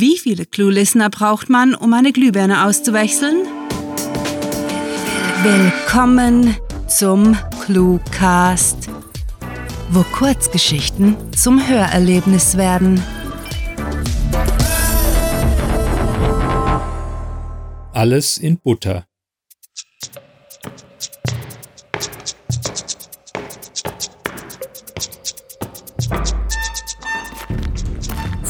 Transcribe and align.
Wie 0.00 0.16
viele 0.16 0.46
Clue-Listener 0.46 1.10
braucht 1.10 1.50
man, 1.50 1.74
um 1.74 1.92
eine 1.92 2.12
Glühbirne 2.12 2.64
auszuwechseln? 2.64 3.48
Willkommen 5.42 6.56
zum 6.86 7.36
Cluecast, 7.64 8.88
wo 9.90 10.04
Kurzgeschichten 10.04 11.16
zum 11.32 11.68
Hörerlebnis 11.68 12.56
werden. 12.56 13.02
Alles 17.92 18.38
in 18.38 18.58
Butter. 18.58 19.07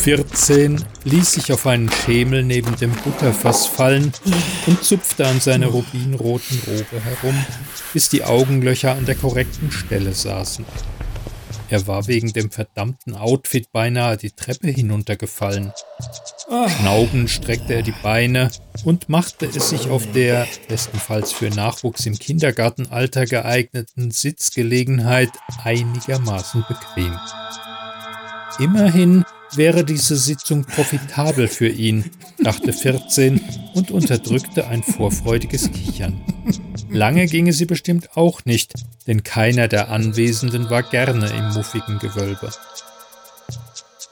Vierzehn 0.00 0.82
ließ 1.04 1.32
sich 1.32 1.52
auf 1.52 1.66
einen 1.66 1.90
Schemel 1.90 2.44
neben 2.44 2.76
dem 2.76 2.92
Butterfass 2.92 3.66
fallen 3.66 4.12
und 4.66 4.82
zupfte 4.84 5.26
an 5.26 5.40
seiner 5.40 5.66
rubinroten 5.66 6.60
Robe 6.66 7.04
herum, 7.04 7.44
bis 7.92 8.08
die 8.08 8.22
Augenlöcher 8.22 8.92
an 8.92 9.06
der 9.06 9.16
korrekten 9.16 9.70
Stelle 9.72 10.14
saßen. 10.14 10.64
Er 11.70 11.86
war 11.86 12.06
wegen 12.06 12.32
dem 12.32 12.50
verdammten 12.50 13.14
Outfit 13.14 13.70
beinahe 13.72 14.16
die 14.16 14.30
Treppe 14.30 14.68
hinuntergefallen. 14.68 15.72
Schnaubend 16.78 17.28
streckte 17.28 17.74
er 17.74 17.82
die 17.82 17.94
Beine 18.02 18.50
und 18.84 19.08
machte 19.10 19.46
es 19.46 19.68
sich 19.68 19.90
auf 19.90 20.10
der, 20.12 20.46
bestenfalls 20.68 21.32
für 21.32 21.50
Nachwuchs 21.50 22.06
im 22.06 22.18
Kindergartenalter 22.18 23.26
geeigneten 23.26 24.10
Sitzgelegenheit 24.10 25.30
einigermaßen 25.62 26.64
bequem. 26.66 27.14
Immerhin 28.58 29.24
wäre 29.54 29.84
diese 29.84 30.16
Sitzung 30.16 30.64
profitabel 30.64 31.48
für 31.48 31.68
ihn, 31.68 32.10
dachte 32.42 32.72
14 32.72 33.40
und 33.74 33.90
unterdrückte 33.90 34.68
ein 34.68 34.82
vorfreudiges 34.82 35.70
Kichern. 35.72 36.20
Lange 36.90 37.26
ginge 37.26 37.52
sie 37.52 37.66
bestimmt 37.66 38.16
auch 38.16 38.44
nicht, 38.44 38.74
denn 39.06 39.22
keiner 39.22 39.68
der 39.68 39.90
Anwesenden 39.90 40.70
war 40.70 40.82
gerne 40.82 41.28
im 41.28 41.54
muffigen 41.54 41.98
Gewölbe. 41.98 42.50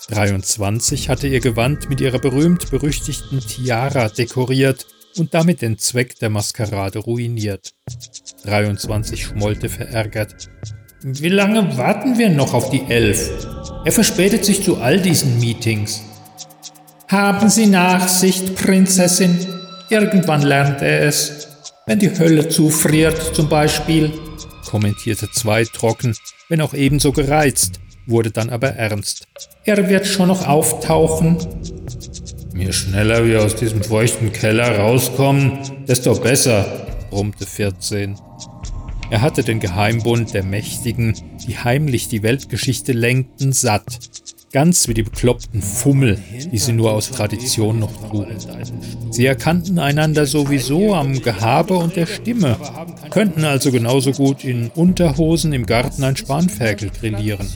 23 0.08 1.08
hatte 1.08 1.27
ihr 1.27 1.41
Gewand 1.41 1.88
mit 1.88 2.00
ihrer 2.00 2.19
berühmt-berüchtigten 2.19 3.41
Tiara 3.41 4.08
dekoriert 4.08 4.86
und 5.16 5.34
damit 5.34 5.62
den 5.62 5.78
Zweck 5.78 6.19
der 6.20 6.30
Maskerade 6.30 7.00
ruiniert. 7.00 7.72
23 8.44 9.25
schmollte 9.25 9.69
verärgert. 9.69 10.48
Wie 11.03 11.28
lange 11.28 11.77
warten 11.77 12.19
wir 12.19 12.28
noch 12.28 12.55
auf 12.55 12.70
die 12.70 12.82
Elf? 12.82 13.55
Er 13.86 13.92
verspätet 13.92 14.44
sich 14.44 14.64
zu 14.64 14.78
all 14.78 15.00
diesen 15.00 15.38
Meetings. 15.38 16.02
Haben 17.06 17.48
Sie 17.48 17.66
Nachsicht, 17.66 18.56
Prinzessin. 18.56 19.38
Irgendwann 19.90 20.42
lernt 20.42 20.82
er 20.82 21.02
es. 21.02 21.46
Wenn 21.86 22.00
die 22.00 22.10
Hölle 22.18 22.48
zufriert, 22.48 23.16
zum 23.36 23.48
Beispiel, 23.48 24.12
kommentierte 24.68 25.30
zwei 25.30 25.64
trocken, 25.64 26.16
wenn 26.48 26.60
auch 26.62 26.74
ebenso 26.74 27.12
gereizt, 27.12 27.78
wurde 28.06 28.32
dann 28.32 28.50
aber 28.50 28.70
ernst. 28.70 29.28
Er 29.64 29.88
wird 29.88 30.04
schon 30.04 30.26
noch 30.26 30.44
auftauchen. 30.48 31.36
Je 32.56 32.72
schneller 32.72 33.24
wir 33.24 33.44
aus 33.44 33.54
diesem 33.54 33.84
feuchten 33.84 34.32
Keller 34.32 34.80
rauskommen, 34.80 35.60
desto 35.86 36.16
besser, 36.16 36.88
brummte 37.10 37.46
14. 37.46 38.18
Er 39.08 39.22
hatte 39.22 39.44
den 39.44 39.60
Geheimbund 39.60 40.34
der 40.34 40.42
Mächtigen, 40.42 41.14
die 41.46 41.56
heimlich 41.56 42.08
die 42.08 42.22
Weltgeschichte 42.22 42.92
lenkten, 42.92 43.52
satt. 43.52 43.98
Ganz 44.52 44.88
wie 44.88 44.94
die 44.94 45.02
bekloppten 45.02 45.60
Fummel, 45.60 46.18
die 46.50 46.58
sie 46.58 46.72
nur 46.72 46.92
aus 46.92 47.10
Tradition 47.10 47.78
noch 47.78 48.08
trugen. 48.08 48.36
Sie 49.10 49.26
erkannten 49.26 49.78
einander 49.78 50.26
sowieso 50.26 50.94
am 50.94 51.20
Gehabe 51.20 51.76
und 51.76 51.94
der 51.94 52.06
Stimme, 52.06 52.56
könnten 53.10 53.44
also 53.44 53.70
genauso 53.70 54.12
gut 54.12 54.44
in 54.44 54.68
Unterhosen 54.68 55.52
im 55.52 55.66
Garten 55.66 56.04
ein 56.04 56.16
Spanferkel 56.16 56.91
grillieren. 56.91 57.47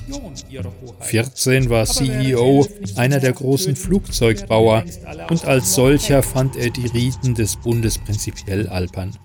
14 1.00 1.70
war 1.70 1.86
CEO 1.86 2.66
einer 2.96 3.18
der 3.18 3.32
großen 3.32 3.76
Flugzeugbauer 3.76 4.84
und 5.30 5.44
als 5.46 5.74
solcher 5.74 6.22
fand 6.22 6.56
er 6.56 6.70
die 6.70 6.86
Riten 6.86 7.34
des 7.34 7.56
Bundes 7.56 7.98
prinzipiell 7.98 8.68
albern. 8.68 9.16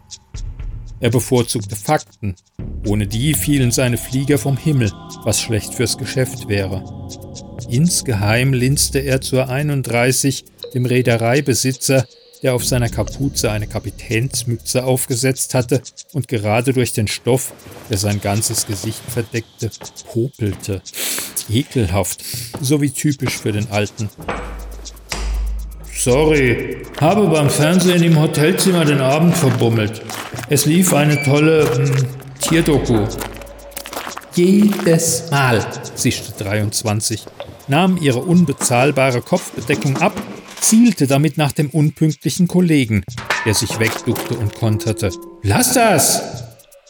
Er 0.99 1.09
bevorzugte 1.09 1.75
Fakten. 1.75 2.35
Ohne 2.87 3.07
die 3.07 3.33
fielen 3.33 3.71
seine 3.71 3.97
Flieger 3.97 4.37
vom 4.37 4.57
Himmel, 4.57 4.91
was 5.23 5.41
schlecht 5.41 5.73
fürs 5.73 5.97
Geschäft 5.97 6.47
wäre. 6.47 6.83
Insgeheim 7.69 8.53
linste 8.53 8.99
er 8.99 9.21
zur 9.21 9.49
31 9.49 10.45
dem 10.73 10.85
Reedereibesitzer, 10.85 12.05
der 12.43 12.53
auf 12.53 12.65
seiner 12.65 12.89
Kapuze 12.89 13.51
eine 13.51 13.67
Kapitänsmütze 13.67 14.83
aufgesetzt 14.83 15.53
hatte 15.53 15.81
und 16.13 16.27
gerade 16.27 16.73
durch 16.73 16.93
den 16.93 17.07
Stoff, 17.07 17.53
der 17.89 17.97
sein 17.97 18.21
ganzes 18.21 18.67
Gesicht 18.67 19.01
verdeckte, 19.07 19.71
popelte. 20.11 20.81
Ekelhaft, 21.49 22.23
so 22.61 22.81
wie 22.81 22.89
typisch 22.89 23.37
für 23.37 23.51
den 23.51 23.69
Alten. 23.69 24.09
Sorry, 25.93 26.77
habe 26.99 27.27
beim 27.27 27.49
Fernsehen 27.49 28.03
im 28.03 28.19
Hotelzimmer 28.19 28.85
den 28.85 28.99
Abend 28.99 29.35
verbummelt. 29.35 30.01
Es 30.47 30.67
lief 30.67 30.93
eine 30.93 31.23
tolle 31.23 31.67
hm, 31.75 31.91
Tierdoku. 32.39 33.07
Jedes 34.35 35.31
Mal, 35.31 35.65
zischte 35.95 36.43
23, 36.43 37.25
nahm 37.67 37.97
ihre 37.97 38.19
unbezahlbare 38.19 39.21
Kopfbedeckung 39.21 39.97
ab, 39.97 40.13
zielte 40.61 41.07
damit 41.07 41.37
nach 41.37 41.51
dem 41.51 41.71
unpünktlichen 41.71 42.47
Kollegen, 42.47 43.03
der 43.43 43.55
sich 43.55 43.79
wegduckte 43.79 44.35
und 44.35 44.53
konterte. 44.53 45.09
Lass 45.41 45.73
das! 45.73 46.43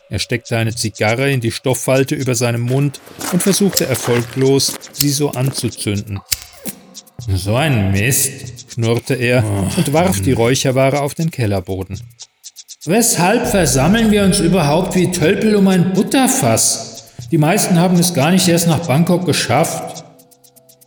Er 0.10 0.20
steckte 0.20 0.58
eine 0.58 0.76
Zigarre 0.76 1.32
in 1.32 1.40
die 1.40 1.52
Stofffalte 1.52 2.14
über 2.14 2.36
seinem 2.36 2.62
Mund 2.62 3.00
und 3.32 3.42
versuchte 3.42 3.86
erfolglos, 3.86 4.74
sie 4.92 5.10
so 5.10 5.32
anzuzünden. 5.32 6.20
So 7.28 7.56
ein 7.56 7.92
Mist, 7.92 8.72
knurrte 8.74 9.16
er 9.16 9.46
und 9.78 9.94
warf 9.94 10.22
die 10.22 10.34
Räucherware 10.34 11.00
auf 11.00 11.16
den 11.16 11.32
Kellerboden. 11.32 12.02
Weshalb 12.88 13.48
versammeln 13.48 14.12
wir 14.12 14.24
uns 14.24 14.40
überhaupt 14.40 14.94
wie 14.94 15.10
Tölpel 15.10 15.56
um 15.56 15.68
ein 15.68 15.94
Butterfass? 15.94 17.06
Die 17.32 17.40
meisten 17.40 17.80
haben 17.80 17.98
es 17.98 18.14
gar 18.14 18.30
nicht 18.30 18.48
erst 18.48 18.68
nach 18.68 18.86
Bangkok 18.86 19.26
geschafft. 19.26 20.04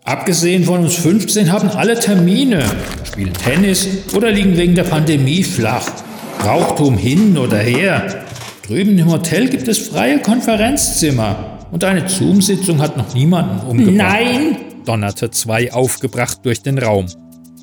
Abgesehen 0.04 0.62
von 0.62 0.84
uns 0.84 0.94
15 0.94 1.50
haben 1.50 1.70
alle 1.70 1.98
Termine, 1.98 2.62
spielen 3.02 3.32
Tennis 3.32 3.88
oder 4.14 4.30
liegen 4.30 4.56
wegen 4.56 4.76
der 4.76 4.84
Pandemie 4.84 5.42
flach. 5.42 5.90
Brauchtum 6.38 6.96
hin 6.96 7.36
oder 7.36 7.58
her. 7.58 8.22
Drüben 8.64 8.96
im 8.96 9.10
Hotel 9.10 9.48
gibt 9.48 9.66
es 9.66 9.78
freie 9.78 10.20
Konferenzzimmer. 10.20 11.66
Und 11.72 11.82
eine 11.82 12.08
Zoom-Sitzung 12.08 12.80
hat 12.80 12.96
noch 12.96 13.12
niemanden 13.12 13.66
umgebracht. 13.66 13.96
Nein! 13.96 14.56
donnerte 14.84 15.32
zwei 15.32 15.72
aufgebracht 15.72 16.38
durch 16.44 16.62
den 16.62 16.78
Raum. 16.78 17.06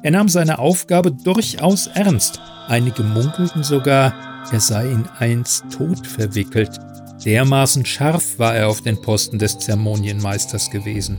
Er 0.04 0.12
nahm 0.12 0.28
seine 0.28 0.60
Aufgabe 0.60 1.14
durchaus 1.14 1.88
ernst. 1.88 2.42
Einige 2.68 3.04
munkelten 3.04 3.64
sogar, 3.64 4.14
er 4.52 4.60
sei 4.60 4.86
in 4.86 5.06
eins 5.20 5.64
Tod 5.76 6.06
verwickelt. 6.06 6.72
Dermaßen 7.24 7.86
scharf 7.86 8.38
war 8.38 8.56
er 8.56 8.68
auf 8.70 8.82
den 8.82 9.02
Posten 9.02 9.40
des 9.40 9.60
Zeremonienmeisters 9.60 10.70
gewesen. 10.70 11.18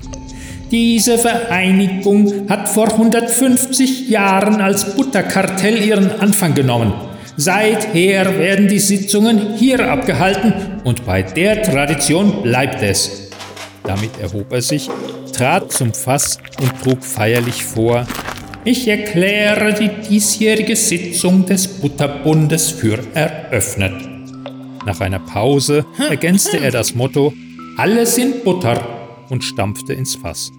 Diese 0.70 1.18
Vereinigung 1.18 2.48
hat 2.48 2.68
vor 2.68 2.90
150 2.92 4.08
Jahren 4.08 4.60
als 4.60 4.96
Butterkartell 4.96 5.84
ihren 5.84 6.10
Anfang 6.20 6.54
genommen. 6.54 6.92
Seither 7.36 8.38
werden 8.38 8.66
die 8.66 8.78
Sitzungen 8.78 9.54
hier 9.54 9.88
abgehalten 9.90 10.80
und 10.84 11.06
bei 11.06 11.22
der 11.22 11.62
Tradition 11.62 12.42
bleibt 12.42 12.82
es. 12.82 13.30
Damit 13.84 14.18
erhob 14.20 14.52
er 14.52 14.62
sich, 14.62 14.88
trat 15.32 15.70
zum 15.72 15.92
Fass 15.92 16.38
und 16.60 16.82
trug 16.82 17.04
feierlich 17.04 17.64
vor, 17.64 18.06
ich 18.66 18.88
erkläre 18.88 19.72
die 19.74 19.88
diesjährige 20.08 20.74
Sitzung 20.74 21.46
des 21.46 21.68
Butterbundes 21.68 22.70
für 22.70 22.98
eröffnet. 23.14 23.94
Nach 24.84 25.00
einer 25.00 25.20
Pause 25.20 25.86
ergänzte 26.10 26.58
er 26.58 26.72
das 26.72 26.94
Motto 26.94 27.32
Alles 27.76 28.18
in 28.18 28.42
Butter 28.44 28.84
und 29.30 29.44
stampfte 29.44 29.92
ins 29.92 30.16
Fass. 30.16 30.50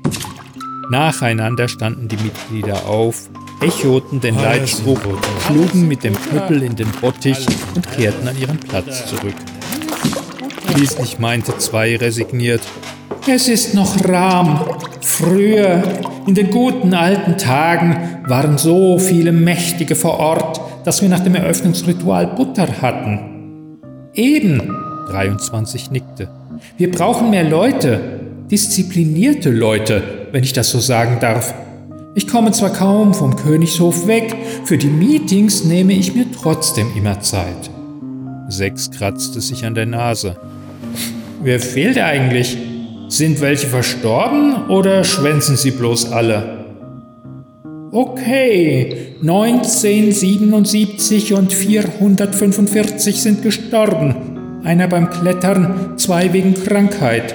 Nacheinander 0.89 1.68
standen 1.68 2.07
die 2.07 2.15
Mitglieder 2.15 2.88
auf, 2.88 3.30
echoten 3.62 4.21
den 4.21 4.36
Leitspruch, 4.36 5.01
schlugen 5.45 5.88
mit 5.89 6.06
dem 6.06 6.15
Knüppel 6.15 6.63
in 6.63 6.77
den 6.77 6.92
Bottich 7.01 7.45
und 7.75 7.92
kehrten 7.92 8.25
an 8.25 8.39
ihren 8.39 8.60
Platz 8.60 9.06
zurück. 9.07 9.36
Schließlich 10.71 11.19
meinte 11.19 11.57
zwei 11.57 11.98
resigniert, 11.98 12.62
es 13.29 13.47
ist 13.47 13.74
noch 13.74 14.07
Rahm. 14.07 14.62
Früher, 15.01 15.83
in 16.25 16.35
den 16.35 16.50
guten 16.51 16.94
alten 16.94 17.38
Tagen, 17.38 18.21
waren 18.27 18.57
so 18.57 19.00
viele 19.00 19.31
Mächtige 19.31 19.95
vor 19.95 20.19
Ort, 20.19 20.62
dass 20.85 21.01
wir 21.01 21.09
nach 21.09 21.19
dem 21.19 21.35
Eröffnungsritual 21.35 22.27
Butter 22.27 22.81
hatten. 22.81 23.79
Eben, 24.13 24.75
23 25.09 25.91
nickte. 25.91 26.29
Wir 26.77 26.91
brauchen 26.91 27.29
mehr 27.29 27.44
Leute, 27.44 28.00
disziplinierte 28.50 29.50
Leute, 29.50 30.27
wenn 30.31 30.44
ich 30.44 30.53
das 30.53 30.69
so 30.69 30.79
sagen 30.79 31.18
darf. 31.19 31.53
Ich 32.15 32.27
komme 32.27 32.51
zwar 32.51 32.71
kaum 32.71 33.13
vom 33.13 33.35
Königshof 33.35 34.07
weg, 34.07 34.35
für 34.65 34.77
die 34.77 34.88
Meetings 34.88 35.63
nehme 35.65 35.94
ich 35.94 36.15
mir 36.15 36.25
trotzdem 36.31 36.88
immer 36.95 37.19
Zeit. 37.19 37.69
Sechs 38.50 38.89
kratzte 38.89 39.41
sich 39.41 39.65
an 39.65 39.75
der 39.75 39.85
Nase. 39.85 40.38
Wer 41.44 41.59
fehlt 41.59 42.00
eigentlich? 42.00 42.57
Sind 43.09 43.39
welche 43.39 43.68
verstorben 43.68 44.68
oder 44.68 45.06
schwänzen 45.06 45.56
sie 45.56 45.71
bloß 45.71 46.12
alle? 46.12 46.65
Okay, 47.92 49.15
1977 49.21 51.33
und 51.33 51.54
445 51.54 53.21
sind 53.21 53.44
gestorben. 53.44 54.59
Einer 54.65 54.89
beim 54.89 55.09
Klettern, 55.09 55.94
zwei 55.98 56.33
wegen 56.33 56.54
Krankheit. 56.54 57.33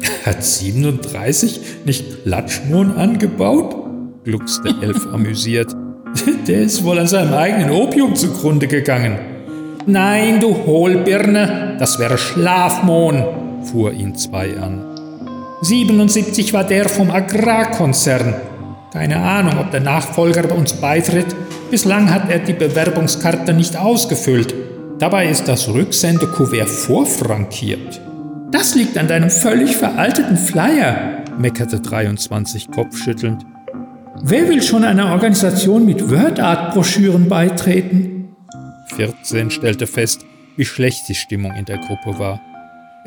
Hat 0.24 0.42
37 0.42 1.60
nicht 1.84 2.24
Klatschmohn 2.24 2.92
angebaut? 2.92 3.76
gluckste 4.24 4.74
Elf 4.80 5.06
amüsiert. 5.12 5.76
Der 6.46 6.62
ist 6.62 6.82
wohl 6.84 6.98
an 6.98 7.06
seinem 7.06 7.34
eigenen 7.34 7.70
Opium 7.70 8.14
zugrunde 8.14 8.66
gegangen. 8.66 9.18
Nein, 9.84 10.40
du 10.40 10.56
Hohlbirne, 10.64 11.76
das 11.78 11.98
wäre 11.98 12.16
Schlafmohn, 12.16 13.47
fuhr 13.62 13.92
ihn 13.92 14.14
zwei 14.14 14.58
an. 14.58 14.84
77 15.62 16.52
war 16.52 16.64
der 16.64 16.88
vom 16.88 17.10
Agrarkonzern. 17.10 18.34
Keine 18.92 19.20
Ahnung, 19.20 19.58
ob 19.58 19.70
der 19.70 19.80
Nachfolger 19.80 20.42
bei 20.44 20.54
uns 20.54 20.74
beitritt. 20.74 21.34
Bislang 21.70 22.12
hat 22.12 22.30
er 22.30 22.38
die 22.38 22.52
Bewerbungskarte 22.52 23.52
nicht 23.52 23.76
ausgefüllt. 23.76 24.54
Dabei 24.98 25.28
ist 25.28 25.46
das 25.48 25.68
Rücksendekuvert 25.68 26.68
vorfrankiert. 26.68 28.00
Das 28.50 28.74
liegt 28.74 28.96
an 28.96 29.08
deinem 29.08 29.30
völlig 29.30 29.76
veralteten 29.76 30.36
Flyer, 30.36 31.24
meckerte 31.38 31.80
23 31.80 32.70
kopfschüttelnd. 32.70 33.44
Wer 34.22 34.48
will 34.48 34.62
schon 34.62 34.84
einer 34.84 35.12
Organisation 35.12 35.84
mit 35.84 36.10
WordArt-Broschüren 36.10 37.28
beitreten? 37.28 38.34
14 38.96 39.50
stellte 39.50 39.86
fest, 39.86 40.24
wie 40.56 40.64
schlecht 40.64 41.08
die 41.08 41.14
Stimmung 41.14 41.52
in 41.54 41.66
der 41.66 41.78
Gruppe 41.78 42.18
war. 42.18 42.40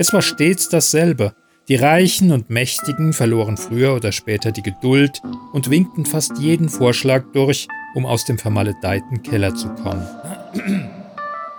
Es 0.01 0.11
war 0.13 0.23
stets 0.23 0.67
dasselbe. 0.67 1.35
Die 1.67 1.75
Reichen 1.75 2.31
und 2.31 2.49
Mächtigen 2.49 3.13
verloren 3.13 3.55
früher 3.55 3.93
oder 3.93 4.11
später 4.11 4.51
die 4.51 4.63
Geduld 4.63 5.21
und 5.53 5.69
winkten 5.69 6.07
fast 6.07 6.39
jeden 6.39 6.69
Vorschlag 6.69 7.25
durch, 7.33 7.67
um 7.93 8.07
aus 8.07 8.25
dem 8.25 8.39
vermaledeiten 8.39 9.21
Keller 9.21 9.53
zu 9.53 9.69
kommen. 9.69 10.03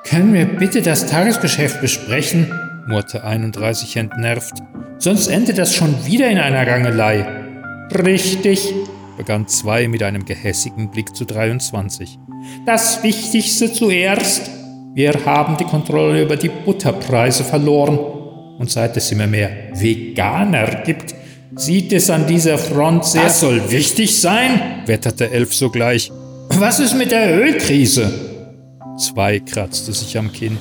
Können 0.05 0.35
wir 0.35 0.47
bitte 0.47 0.83
das 0.83 1.07
Tagesgeschäft 1.07 1.81
besprechen? 1.81 2.53
murrte 2.89 3.23
31 3.23 3.97
entnervt. 3.97 4.55
Sonst 4.99 5.29
endet 5.29 5.59
das 5.59 5.77
schon 5.77 6.05
wieder 6.05 6.29
in 6.29 6.39
einer 6.39 6.67
Rangelei. 6.67 7.25
Richtig, 7.93 8.75
begann 9.17 9.47
zwei 9.47 9.87
mit 9.87 10.03
einem 10.03 10.25
gehässigen 10.25 10.91
Blick 10.91 11.15
zu 11.15 11.27
23. 11.27 12.19
Das 12.67 13.05
Wichtigste 13.05 13.73
zuerst. 13.73 14.51
Wir 14.95 15.25
haben 15.25 15.57
die 15.59 15.65
Kontrolle 15.65 16.25
über 16.25 16.37
die 16.37 16.51
Butterpreise 16.51 17.45
verloren 17.45 18.19
und 18.63 18.71
seit 18.71 18.97
es 18.97 19.11
immer 19.11 19.27
mehr 19.27 19.51
Veganer 19.75 20.83
gibt, 20.87 21.17
sieht 21.57 21.93
es 21.93 22.09
an 22.11 22.29
dieser 22.29 22.59
Front 22.59 23.05
sehr... 23.05 23.25
Das 23.25 23.41
soll 23.41 23.61
wichtig 23.73 24.17
sein, 24.17 24.85
wetterte 24.87 25.33
Elf 25.33 25.53
sogleich. 25.53 26.13
Was 26.51 26.79
ist 26.79 26.95
mit 26.95 27.11
der 27.11 27.37
Ölkrise? 27.37 28.09
Zwei 29.01 29.41
kratzte 29.41 29.93
sich 29.93 30.17
am 30.17 30.31
Kinn. 30.31 30.59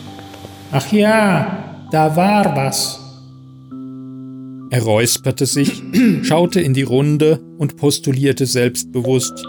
Ach 0.71 0.91
ja, 0.91 1.85
da 1.91 2.15
war 2.15 2.55
was. 2.55 2.99
Er 4.71 4.81
räusperte 4.81 5.45
sich, 5.45 5.83
schaute 6.23 6.59
in 6.59 6.73
die 6.73 6.81
Runde 6.81 7.39
und 7.59 7.77
postulierte 7.77 8.47
selbstbewusst. 8.47 9.45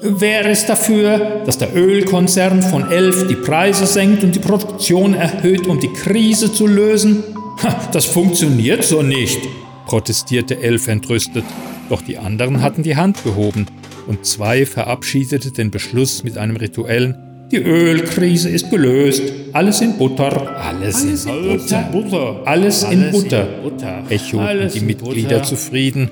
Wer 0.00 0.50
ist 0.50 0.70
dafür, 0.70 1.42
dass 1.44 1.58
der 1.58 1.76
Ölkonzern 1.76 2.62
von 2.62 2.90
Elf 2.90 3.26
die 3.28 3.34
Preise 3.34 3.84
senkt 3.84 4.24
und 4.24 4.34
die 4.34 4.38
Produktion 4.38 5.12
erhöht, 5.12 5.66
um 5.66 5.78
die 5.78 5.92
Krise 5.92 6.50
zu 6.50 6.66
lösen? 6.66 7.22
Das 7.92 8.06
funktioniert 8.06 8.84
so 8.84 9.02
nicht, 9.02 9.40
protestierte 9.86 10.60
Elf 10.60 10.88
entrüstet, 10.88 11.44
doch 11.88 12.02
die 12.02 12.18
anderen 12.18 12.62
hatten 12.62 12.82
die 12.82 12.96
Hand 12.96 13.22
gehoben 13.24 13.66
und 14.06 14.24
zwei 14.24 14.66
verabschiedete 14.66 15.52
den 15.52 15.70
Beschluss 15.70 16.22
mit 16.22 16.38
einem 16.38 16.56
rituellen 16.56 17.16
Die 17.50 17.58
Ölkrise 17.58 18.48
ist 18.48 18.70
gelöst, 18.70 19.22
alles 19.52 19.80
in 19.80 19.96
Butter. 19.96 20.56
Alles, 20.56 21.04
alles 21.04 21.24
in, 21.26 21.58
Butter. 21.58 21.88
Butter. 21.92 22.42
Alles, 22.44 22.84
alles 22.84 23.06
in 23.06 23.10
Butter. 23.10 23.56
In 23.56 23.62
Butter. 23.62 24.02
Echoten 24.08 24.70
die 24.72 24.80
Mitglieder 24.80 25.28
Butter. 25.30 25.42
zufrieden. 25.42 26.10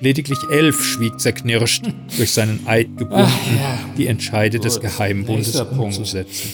Lediglich 0.00 0.38
Elf 0.50 0.82
schwieg 0.82 1.20
zerknirscht, 1.20 1.84
durch 2.16 2.32
seinen 2.32 2.66
Eid 2.66 2.96
gebunden, 2.96 3.28
ja. 3.56 3.78
die 3.98 4.06
Entscheide 4.06 4.56
Gut. 4.58 4.64
des 4.64 4.80
Geheimbundes 4.80 5.60
umzusetzen. 5.60 6.50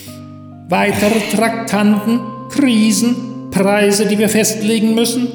Weitere 0.69 1.21
Traktanten, 1.33 2.21
Krisen, 2.51 3.15
Preise, 3.51 4.07
die 4.07 4.19
wir 4.19 4.29
festlegen 4.29 4.95
müssen? 4.95 5.29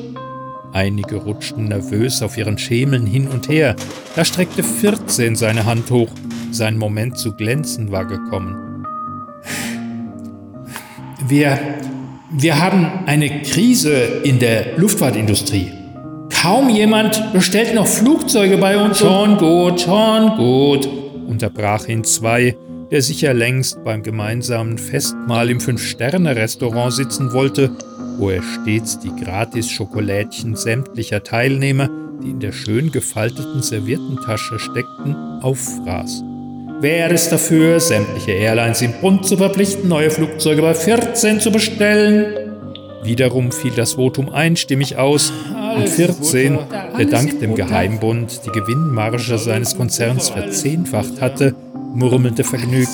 Einige 0.73 1.17
rutschten 1.17 1.65
nervös 1.65 2.21
auf 2.21 2.37
ihren 2.37 2.57
Schemeln 2.57 3.05
hin 3.05 3.27
und 3.27 3.49
her. 3.49 3.75
Da 4.15 4.23
streckte 4.23 4.63
14 4.63 5.35
seine 5.35 5.65
Hand 5.65 5.91
hoch. 5.91 6.09
Sein 6.51 6.77
Moment 6.77 7.17
zu 7.17 7.33
glänzen 7.33 7.91
war 7.91 8.05
gekommen. 8.05 8.85
Wir, 11.27 11.59
wir 12.31 12.61
haben 12.61 12.87
eine 13.05 13.41
Krise 13.41 13.91
in 14.23 14.39
der 14.39 14.77
Luftfahrtindustrie. 14.77 15.71
Kaum 16.41 16.69
jemand 16.69 17.33
bestellt 17.33 17.75
noch 17.75 17.87
Flugzeuge 17.87 18.57
bei 18.57 18.77
uns. 18.77 18.99
Schon 18.99 19.37
gut, 19.37 19.81
schon 19.81 20.37
gut, 20.37 20.89
unterbrach 21.27 21.87
ihn 21.87 22.03
zwei, 22.03 22.55
der 22.91 23.01
sicher 23.01 23.33
längst 23.33 23.83
beim 23.83 24.03
gemeinsamen 24.03 24.77
Festmahl 24.77 25.49
im 25.49 25.59
Fünf-Sterne-Restaurant 25.59 26.93
sitzen 26.93 27.33
wollte 27.33 27.71
wo 28.17 28.29
er 28.29 28.43
stets 28.43 28.99
die 28.99 29.11
Gratis-Schokolädchen 29.23 30.55
sämtlicher 30.55 31.23
Teilnehmer, 31.23 31.89
die 32.23 32.29
in 32.29 32.39
der 32.39 32.51
schön 32.51 32.91
gefalteten 32.91 33.63
Serviettentasche 33.63 34.59
steckten, 34.59 35.15
auffraß. 35.41 36.23
Wäre 36.81 37.13
es 37.13 37.29
dafür, 37.29 37.79
sämtliche 37.79 38.31
Airlines 38.31 38.81
im 38.81 38.93
Bund 39.01 39.25
zu 39.25 39.37
verpflichten, 39.37 39.87
neue 39.87 40.11
Flugzeuge 40.11 40.61
bei 40.61 40.73
14 40.73 41.39
zu 41.39 41.51
bestellen? 41.51 42.51
Wiederum 43.03 43.51
fiel 43.51 43.71
das 43.75 43.93
Votum 43.93 44.29
einstimmig 44.29 44.97
aus 44.97 45.33
und 45.75 45.89
14, 45.89 46.59
der 46.99 47.05
dank 47.05 47.39
dem 47.39 47.55
Geheimbund 47.55 48.41
die 48.45 48.51
Gewinnmarge 48.51 49.17
seines 49.37 49.75
Konzerns 49.75 50.29
verzehnfacht 50.29 51.19
hatte, 51.21 51.55
murmelte 51.93 52.43
vergnügt: 52.43 52.91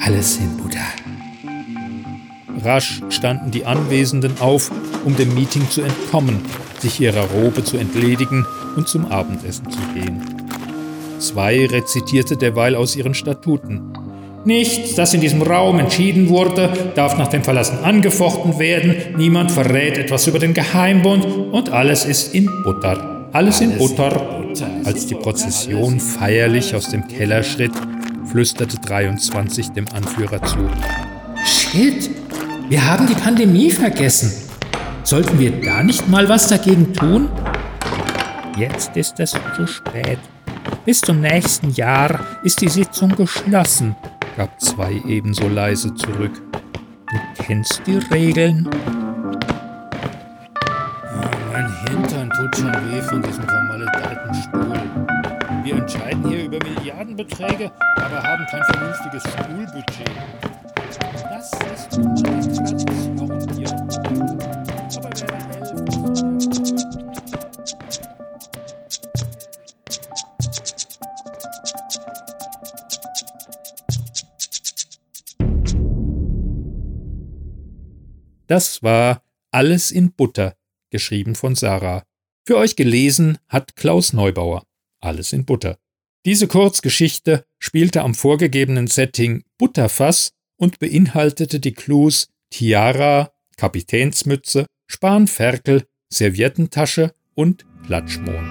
Alles 0.00 0.38
in 0.38 0.56
Buddha. 0.56 0.80
Rasch 2.64 3.02
standen 3.10 3.50
die 3.50 3.66
Anwesenden 3.66 4.40
auf, 4.40 4.70
um 5.04 5.16
dem 5.16 5.34
Meeting 5.34 5.68
zu 5.68 5.82
entkommen, 5.82 6.40
sich 6.78 7.00
ihrer 7.00 7.26
Robe 7.30 7.64
zu 7.64 7.76
entledigen 7.76 8.46
und 8.76 8.88
zum 8.88 9.06
Abendessen 9.06 9.70
zu 9.70 9.80
gehen. 9.94 10.22
Zwei 11.18 11.66
rezitierte 11.66 12.36
derweil 12.36 12.74
aus 12.74 12.96
ihren 12.96 13.14
Statuten. 13.14 13.92
Nichts, 14.44 14.94
das 14.94 15.14
in 15.14 15.22
diesem 15.22 15.40
Raum 15.40 15.78
entschieden 15.78 16.28
wurde, 16.28 16.92
darf 16.94 17.16
nach 17.16 17.28
dem 17.28 17.42
Verlassen 17.42 17.78
angefochten 17.78 18.58
werden, 18.58 19.16
niemand 19.16 19.50
verrät 19.50 19.96
etwas 19.96 20.26
über 20.26 20.38
den 20.38 20.52
Geheimbund 20.52 21.24
und 21.24 21.70
alles 21.70 22.04
ist 22.04 22.34
in 22.34 22.50
Butter. 22.62 23.28
Alles, 23.32 23.60
alles 23.60 23.60
in 23.62 23.78
Butter. 23.78 24.44
Als 24.84 25.06
die 25.06 25.14
Prozession 25.14 25.98
feierlich 25.98 26.74
aus 26.74 26.90
dem 26.90 27.08
Keller 27.08 27.42
schritt, 27.42 27.72
flüsterte 28.26 28.78
23 28.78 29.70
dem 29.70 29.86
Anführer 29.94 30.42
zu. 30.42 30.58
Shit, 31.44 32.10
wir 32.68 32.86
haben 32.86 33.06
die 33.06 33.14
Pandemie 33.14 33.70
vergessen. 33.70 34.32
Sollten 35.02 35.38
wir 35.38 35.60
da 35.60 35.82
nicht 35.82 36.08
mal 36.08 36.28
was 36.28 36.48
dagegen 36.48 36.92
tun? 36.94 37.28
Jetzt 38.56 38.96
ist 38.96 39.20
es 39.20 39.34
zu 39.56 39.66
spät. 39.66 40.18
Bis 40.84 41.00
zum 41.00 41.20
nächsten 41.20 41.70
Jahr 41.70 42.20
ist 42.42 42.60
die 42.60 42.68
Sitzung 42.68 43.14
geschlossen, 43.16 43.96
gab 44.36 44.60
zwei 44.60 45.02
ebenso 45.06 45.48
leise 45.48 45.94
zurück. 45.94 46.40
Du 46.52 47.42
kennst 47.42 47.82
die 47.86 47.98
Regeln. 48.12 48.68
Oh, 51.14 51.52
mein 51.52 51.72
Hintern 51.88 52.30
tut 52.30 52.56
schon 52.56 52.72
weh 52.72 53.02
von 53.02 53.22
diesem 53.22 53.44
vermaledeiten 53.44 54.34
Stuhl. 54.34 55.03
Wir 55.64 55.76
entscheiden 55.76 56.28
hier 56.28 56.44
über 56.44 56.58
Milliardenbeträge, 56.62 57.72
aber 57.96 58.22
haben 58.22 58.44
kein 58.50 58.62
vernünftiges 58.64 59.22
Stuhlbudget. 59.32 60.10
Das 61.30 61.50
ist 61.52 61.98
Das 78.46 78.82
war 78.82 79.22
Alles 79.50 79.90
in 79.90 80.12
Butter, 80.12 80.56
geschrieben 80.90 81.34
von 81.34 81.54
Sarah. 81.54 82.02
Für 82.46 82.58
euch 82.58 82.76
gelesen 82.76 83.38
hat 83.48 83.76
Klaus 83.76 84.12
Neubauer. 84.12 84.66
Alles 85.04 85.32
in 85.32 85.44
Butter. 85.44 85.76
Diese 86.24 86.48
Kurzgeschichte 86.48 87.44
spielte 87.58 88.02
am 88.02 88.14
vorgegebenen 88.14 88.86
Setting 88.86 89.44
Butterfass 89.58 90.30
und 90.56 90.78
beinhaltete 90.78 91.60
die 91.60 91.72
Clues 91.72 92.28
Tiara, 92.50 93.30
Kapitänsmütze, 93.58 94.66
Spanferkel, 94.86 95.84
Serviettentasche 96.10 97.12
und 97.34 97.66
Klatschmohn. 97.84 98.48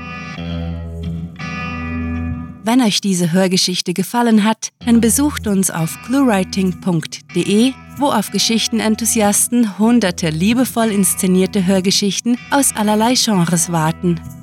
Wenn 2.65 2.81
euch 2.81 3.01
diese 3.01 3.33
Hörgeschichte 3.33 3.93
gefallen 3.93 4.43
hat, 4.43 4.69
dann 4.85 5.01
besucht 5.01 5.47
uns 5.47 5.71
auf 5.71 5.97
cluewriting.de, 6.05 7.73
wo 7.97 8.05
auf 8.05 8.31
Geschichtenenthusiasten 8.31 9.79
hunderte 9.79 10.29
liebevoll 10.29 10.91
inszenierte 10.91 11.65
Hörgeschichten 11.65 12.37
aus 12.51 12.73
allerlei 12.75 13.15
Genres 13.15 13.71
warten. 13.71 14.42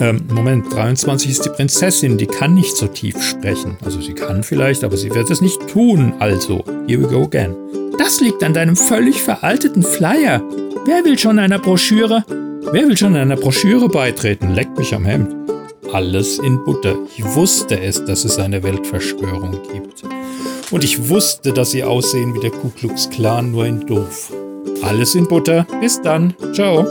Ähm, 0.00 0.22
Moment, 0.32 0.72
23 0.72 1.30
ist 1.30 1.44
die 1.44 1.50
Prinzessin, 1.50 2.16
die 2.16 2.26
kann 2.26 2.54
nicht 2.54 2.74
so 2.74 2.86
tief 2.86 3.22
sprechen. 3.22 3.76
Also 3.84 4.00
sie 4.00 4.14
kann 4.14 4.42
vielleicht, 4.42 4.82
aber 4.82 4.96
sie 4.96 5.14
wird 5.14 5.30
es 5.30 5.42
nicht 5.42 5.68
tun. 5.68 6.14
Also, 6.18 6.64
here 6.86 7.02
we 7.02 7.06
go 7.06 7.24
again. 7.24 7.54
Das 7.98 8.20
liegt 8.20 8.42
an 8.42 8.54
deinem 8.54 8.76
völlig 8.76 9.22
veralteten 9.22 9.82
Flyer. 9.82 10.42
Wer 10.86 11.04
will 11.04 11.18
schon 11.18 11.38
einer 11.38 11.58
Broschüre? 11.58 12.24
Wer 12.72 12.88
will 12.88 12.96
schon 12.96 13.14
einer 13.14 13.36
Broschüre 13.36 13.88
beitreten? 13.90 14.54
Leckt 14.54 14.78
mich 14.78 14.94
am 14.94 15.04
Hemd. 15.04 15.34
Alles 15.92 16.38
in 16.38 16.64
Butter. 16.64 16.96
Ich 17.16 17.24
wusste 17.34 17.78
es, 17.78 18.02
dass 18.02 18.24
es 18.24 18.38
eine 18.38 18.62
Weltverschwörung 18.62 19.60
gibt. 19.70 20.02
Und 20.70 20.82
ich 20.82 21.10
wusste, 21.10 21.52
dass 21.52 21.72
sie 21.72 21.84
aussehen 21.84 22.34
wie 22.34 22.40
der 22.40 22.52
Ku 22.52 22.70
Klux 22.70 23.10
Klan, 23.10 23.50
nur 23.50 23.66
in 23.66 23.86
doof. 23.86 24.32
Alles 24.82 25.14
in 25.14 25.26
Butter. 25.26 25.66
Bis 25.80 26.00
dann. 26.00 26.34
Ciao. 26.54 26.86